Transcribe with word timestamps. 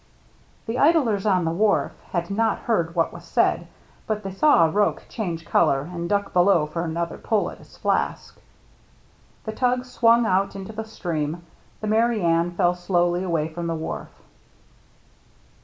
The 0.65 0.79
idlers 0.79 1.27
on 1.27 1.45
the 1.45 1.51
wharf 1.51 1.91
had 2.11 2.31
not 2.31 2.57
heard 2.65 2.95
what 2.95 3.13
was 3.13 3.23
said, 3.23 3.67
but 4.07 4.23
they 4.23 4.31
saw 4.31 4.65
Roche 4.65 5.07
change 5.09 5.45
color 5.45 5.81
and 5.93 6.09
duck 6.09 6.33
below 6.33 6.65
for 6.65 6.83
another 6.83 7.19
pull 7.19 7.51
at 7.51 7.59
his 7.59 7.77
flask. 7.77 8.39
The 9.43 9.51
tug 9.51 9.85
swung 9.85 10.25
out 10.25 10.55
into 10.55 10.73
the 10.73 10.85
stream; 10.85 11.45
the 11.81 11.87
Merry 11.87 12.23
Anne 12.23 12.49
fell 12.55 12.73
slowly 12.73 13.21
away 13.21 13.49
from 13.53 13.67
the 13.67 13.75
wharf. 13.75 14.09